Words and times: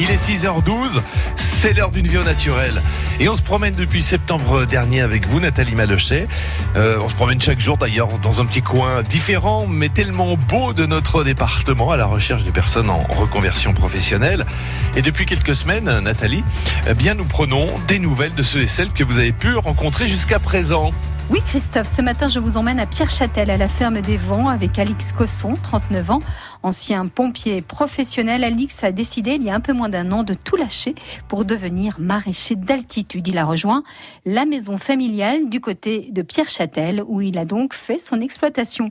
Il 0.00 0.10
est 0.10 0.28
6h12, 0.28 1.00
c'est 1.34 1.72
l'heure 1.72 1.90
d'une 1.90 2.06
vie 2.06 2.18
au 2.18 2.22
naturel. 2.22 2.80
Et 3.18 3.28
on 3.28 3.34
se 3.34 3.42
promène 3.42 3.74
depuis 3.74 4.00
septembre 4.00 4.64
dernier 4.64 5.00
avec 5.00 5.26
vous, 5.26 5.40
Nathalie 5.40 5.74
Malochet. 5.74 6.28
Euh, 6.76 6.98
on 7.02 7.08
se 7.08 7.14
promène 7.16 7.40
chaque 7.40 7.58
jour 7.58 7.76
d'ailleurs 7.76 8.06
dans 8.18 8.40
un 8.40 8.46
petit 8.46 8.62
coin 8.62 9.02
différent, 9.02 9.66
mais 9.66 9.88
tellement 9.88 10.36
beau 10.36 10.72
de 10.72 10.86
notre 10.86 11.24
département 11.24 11.90
à 11.90 11.96
la 11.96 12.06
recherche 12.06 12.44
de 12.44 12.52
personnes 12.52 12.90
en 12.90 13.02
reconversion 13.08 13.72
professionnelle. 13.72 14.46
Et 14.94 15.02
depuis 15.02 15.26
quelques 15.26 15.56
semaines, 15.56 15.98
Nathalie, 16.00 16.44
eh 16.86 16.94
bien 16.94 17.14
nous 17.14 17.24
prenons 17.24 17.66
des 17.88 17.98
nouvelles 17.98 18.34
de 18.34 18.44
ceux 18.44 18.62
et 18.62 18.68
celles 18.68 18.92
que 18.92 19.02
vous 19.02 19.18
avez 19.18 19.32
pu 19.32 19.56
rencontrer 19.56 20.06
jusqu'à 20.06 20.38
présent. 20.38 20.92
Oui, 21.30 21.40
Christophe, 21.44 21.86
ce 21.86 22.00
matin, 22.00 22.28
je 22.28 22.38
vous 22.38 22.56
emmène 22.56 22.80
à 22.80 22.86
Pierre-Châtel, 22.86 23.50
à 23.50 23.58
la 23.58 23.68
ferme 23.68 24.00
des 24.00 24.16
Vents, 24.16 24.48
avec 24.48 24.78
Alix 24.78 25.12
Cosson, 25.12 25.52
39 25.62 26.10
ans. 26.10 26.18
Ancien 26.62 27.06
pompier 27.06 27.60
professionnel, 27.60 28.42
Alix 28.44 28.82
a 28.82 28.92
décidé, 28.92 29.32
il 29.32 29.42
y 29.42 29.50
a 29.50 29.54
un 29.54 29.60
peu 29.60 29.74
moins 29.74 29.90
d'un 29.90 30.10
an, 30.10 30.22
de 30.22 30.32
tout 30.32 30.56
lâcher 30.56 30.94
pour 31.28 31.44
devenir 31.44 31.96
maraîcher 31.98 32.56
d'altitude. 32.56 33.28
Il 33.28 33.36
a 33.36 33.44
rejoint 33.44 33.82
la 34.24 34.46
maison 34.46 34.78
familiale 34.78 35.50
du 35.50 35.60
côté 35.60 36.08
de 36.12 36.22
Pierre-Châtel, 36.22 37.04
où 37.06 37.20
il 37.20 37.36
a 37.36 37.44
donc 37.44 37.74
fait 37.74 37.98
son 37.98 38.22
exploitation. 38.22 38.90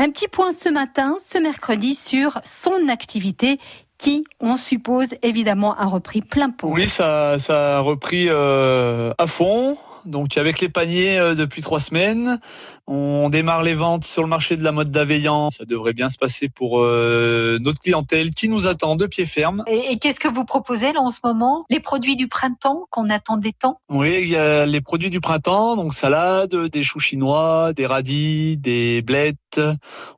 Un 0.00 0.10
petit 0.10 0.26
point 0.26 0.50
ce 0.50 0.68
matin, 0.68 1.14
ce 1.24 1.38
mercredi, 1.38 1.94
sur 1.94 2.40
son 2.42 2.88
activité 2.88 3.60
qui, 3.98 4.24
on 4.40 4.56
suppose, 4.56 5.14
évidemment, 5.22 5.74
a 5.76 5.86
repris 5.86 6.22
plein 6.22 6.50
pot. 6.50 6.70
Oui, 6.72 6.88
ça, 6.88 7.36
a 7.48 7.80
repris 7.80 8.26
euh, 8.28 9.12
à 9.18 9.26
fond. 9.28 9.76
Donc 10.08 10.36
avec 10.36 10.60
les 10.60 10.68
paniers 10.68 11.18
euh, 11.18 11.34
depuis 11.34 11.62
trois 11.62 11.80
semaines, 11.80 12.40
on 12.86 13.28
démarre 13.28 13.62
les 13.62 13.74
ventes 13.74 14.04
sur 14.04 14.22
le 14.22 14.28
marché 14.28 14.56
de 14.56 14.64
la 14.64 14.72
mode 14.72 14.90
d'Aveillant. 14.90 15.50
Ça 15.50 15.64
devrait 15.64 15.92
bien 15.92 16.08
se 16.08 16.16
passer 16.16 16.48
pour 16.48 16.80
euh, 16.80 17.58
notre 17.60 17.78
clientèle 17.78 18.30
qui 18.30 18.48
nous 18.48 18.66
attend 18.66 18.96
de 18.96 19.06
pied 19.06 19.26
ferme. 19.26 19.62
Et, 19.66 19.92
et 19.92 19.98
qu'est-ce 19.98 20.18
que 20.18 20.28
vous 20.28 20.44
proposez 20.44 20.92
là 20.92 21.00
en 21.00 21.10
ce 21.10 21.20
moment? 21.22 21.66
Les 21.68 21.80
produits 21.80 22.16
du 22.16 22.28
printemps 22.28 22.86
qu'on 22.90 23.10
attendait 23.10 23.52
tant 23.58 23.80
Oui, 23.90 24.20
il 24.22 24.28
y 24.28 24.36
a 24.36 24.64
les 24.64 24.80
produits 24.80 25.10
du 25.10 25.20
printemps, 25.20 25.76
donc 25.76 25.92
salade, 25.92 26.54
des 26.54 26.84
choux 26.84 27.00
chinois, 27.00 27.72
des 27.74 27.86
radis, 27.86 28.56
des 28.56 29.02
blettes. 29.02 29.60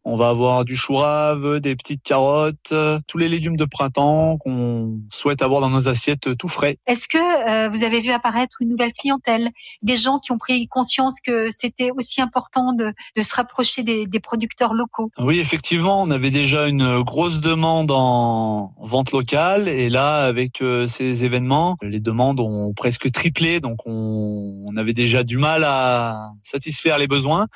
On 0.05 0.17
va 0.17 0.29
avoir 0.29 0.65
du 0.65 0.77
chou 0.77 0.95
rave, 0.95 1.59
des 1.61 1.75
petites 1.75 2.03
carottes, 2.03 2.73
tous 3.07 3.19
les 3.19 3.29
légumes 3.29 3.57
de 3.57 3.65
printemps 3.65 4.39
qu'on 4.39 5.01
souhaite 5.13 5.43
avoir 5.43 5.61
dans 5.61 5.71
nos 5.71 5.89
assiettes 5.89 6.37
tout 6.37 6.49
frais. 6.49 6.79
Est-ce 6.87 7.09
que 7.09 7.19
euh, 7.19 7.69
vous 7.71 7.85
avez 7.85 8.01
vu 8.01 8.11
apparaître 8.11 8.57
une 8.61 8.69
nouvelle 8.69 8.93
clientèle? 8.93 9.51
Des 9.83 9.97
gens 9.97 10.19
qui 10.19 10.33
ont 10.33 10.39
pris 10.39 10.67
conscience 10.69 11.21
que 11.21 11.51
c'était 11.51 11.91
aussi 11.91 12.21
important 12.21 12.73
de, 12.73 12.93
de 13.17 13.23
se 13.23 13.35
rapprocher 13.35 13.83
des, 13.83 14.07
des 14.07 14.21
producteurs 14.21 14.75
locaux 14.75 15.11
Oui, 15.19 15.41
effectivement, 15.41 16.03
on 16.03 16.11
avait 16.11 16.31
déjà 16.31 16.69
une 16.69 17.03
grosse 17.03 17.41
demande 17.41 17.91
en 17.91 18.73
vente 18.81 19.13
locale 19.13 19.69
et 19.69 19.89
là, 19.89 20.25
avec 20.25 20.61
euh, 20.63 20.87
ces 20.87 21.25
événements, 21.25 21.77
les 21.83 22.01
demandes 22.01 22.41
ont 22.41 22.73
presque 22.75 23.11
triplé, 23.11 23.61
donc 23.61 23.87
on, 23.87 24.65
on 24.67 24.77
avait 24.77 24.93
déjà 24.93 25.23
du 25.25 25.39
mal 25.39 25.65
à 25.65 26.31
satisfaire 26.43 26.99
les 26.99 27.07
besoins. 27.07 27.47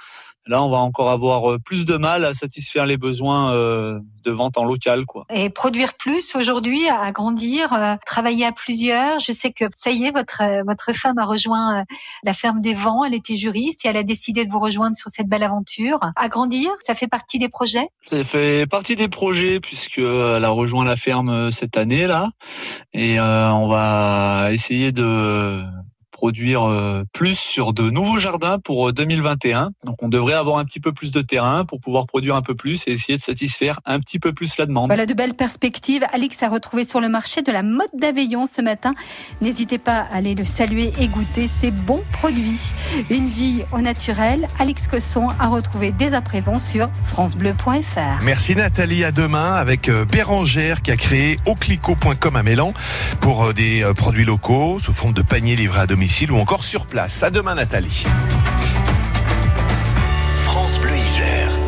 Là, 0.47 0.63
on 0.63 0.71
va 0.71 0.79
encore 0.79 1.11
avoir 1.11 1.53
euh, 1.53 1.59
plus 1.59 1.85
de 1.85 1.97
mal 1.97 2.25
à 2.25 2.35
satisfaire 2.35 2.87
les 2.87 2.97
besoins 2.97 3.55
euh, 3.55 4.01
de 4.25 4.31
vente 4.31 4.59
en 4.59 4.65
local, 4.65 5.07
quoi. 5.07 5.25
Et 5.31 5.49
produire 5.51 5.95
plus 5.95 6.37
aujourd'hui, 6.37 6.89
à 6.89 7.13
grandir, 7.13 7.73
euh, 7.73 7.95
travailler 8.05 8.45
à 8.45 8.53
plusieurs. 8.53 9.19
Je 9.21 9.33
sais 9.33 9.53
que 9.53 9.65
ça 9.73 9.91
y 9.91 10.05
est, 10.05 10.11
votre 10.11 10.43
votre 10.67 10.93
femme 10.93 11.19
a 11.19 11.25
rejoint 11.25 11.85
la 12.23 12.33
ferme 12.33 12.61
des 12.61 12.75
vents. 12.75 13.05
Elle 13.05 13.15
était 13.15 13.37
juriste 13.37 13.85
et 13.85 13.89
elle 13.89 13.97
a 13.97 14.03
décidé 14.03 14.45
de 14.45 14.51
vous 14.51 14.61
rejoindre 14.61 14.97
sur 14.97 15.11
cette 15.11 15.29
belle 15.29 15.43
aventure. 15.43 15.99
Agrandir, 16.17 16.71
ça 16.81 16.95
fait 16.95 17.09
partie 17.09 17.39
des 17.39 17.49
projets? 17.49 17.89
Ça 18.01 18.23
fait 18.25 18.67
partie 18.67 18.97
des 18.97 19.09
projets 19.09 19.61
puisque 19.61 19.99
elle 19.99 20.45
a 20.45 20.51
rejoint 20.51 20.85
la 20.85 20.97
ferme 20.97 21.51
cette 21.51 21.77
année 21.77 22.07
là, 22.07 22.29
et 22.93 23.19
euh, 23.19 23.51
on 23.53 23.69
va 23.69 24.53
essayer 24.53 24.93
de 24.93 25.61
produire 26.25 26.65
euh, 26.65 27.05
plus 27.13 27.39
sur 27.39 27.75
de 27.75 27.91
nouveaux 27.91 28.19
jardins 28.19 28.59
pour 28.59 28.89
euh, 28.89 28.93
2021. 28.95 29.73
Donc 29.85 30.03
on 30.03 30.09
devrait 30.09 30.33
avoir 30.33 30.57
un 30.57 30.65
petit 30.65 30.81
peu 30.81 30.91
plus 30.91 31.13
de 31.13 31.21
terrain 31.21 31.67
pour 31.67 31.81
pouvoir 31.81 32.07
produire 32.07 32.35
un 32.35 32.41
peu 32.41 32.55
plus 32.55 32.85
et 32.87 32.93
essayer 32.93 33.19
de 33.19 33.23
satisfaire 33.23 33.79
un 33.85 34.01
petit 34.01 34.19
peu 34.19 34.33
plus 34.33 34.57
la 34.57 34.65
demande. 34.65 34.87
Voilà 34.87 35.05
de 35.05 35.13
belles 35.13 35.35
perspectives. 35.35 36.03
Alix 36.15 36.43
a 36.43 36.49
retrouvé 36.49 36.87
sur 36.87 37.03
le 37.03 37.11
marché 37.11 37.43
de 37.43 37.53
la 37.53 37.63
mode 37.63 37.91
d'Aveillon 37.93 38.47
ce 38.47 38.63
matin. 38.63 38.95
N'hésitez 39.43 39.77
pas 39.77 39.99
à 39.99 40.17
aller 40.17 40.35
le 40.35 40.45
saluer 40.45 40.95
et 40.99 41.09
goûter 41.09 41.47
ces 41.47 41.71
bons 41.71 42.03
produits. 42.11 42.73
Une 43.11 43.29
vie 43.29 43.61
au 43.73 43.83
naturel. 43.83 44.49
Alix 44.59 44.87
Cosson 44.87 45.29
a 45.39 45.49
retrouvé 45.49 45.93
dès 45.93 46.15
à 46.15 46.23
présent 46.23 46.59
sur 46.59 46.89
francebleu.fr. 47.05 48.23
Merci 48.23 48.57
Nathalie, 48.57 49.05
à 49.05 49.13
demain 49.13 49.53
avec 49.57 49.91
euh, 49.91 50.07
Bérangère 50.07 50.81
qui 50.81 50.91
a 50.91 50.97
créé 50.97 51.39
auclico.com 51.45 52.35
à 52.35 52.43
Mélan 52.43 52.73
pour 53.21 53.45
euh, 53.45 53.53
des 53.53 53.83
euh, 53.83 53.93
produits 53.93 54.25
locaux 54.25 54.79
sous 54.81 54.95
forme 54.95 55.13
de 55.13 55.21
paniers 55.21 55.57
livrés 55.57 55.81
à 55.81 55.87
ou 56.31 56.37
encore 56.37 56.65
sur 56.65 56.87
place. 56.87 57.23
À 57.23 57.31
demain 57.31 57.57
Nathalie. 57.57 58.05
France 60.45 60.79
Bleu 60.79 60.97
Isère. 60.97 61.64